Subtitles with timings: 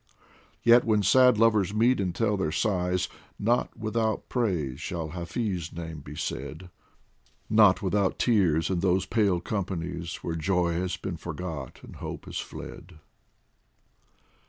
[0.63, 3.07] Yet when sad lovers meet and tell their sighs,
[3.37, 6.71] Not without praise shall Hafiz' name be said,
[7.51, 12.39] Not without tears, in those pale companies Where joy has been forgot and hope has
[12.39, 12.97] fled.